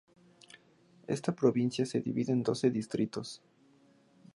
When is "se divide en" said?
1.85-2.41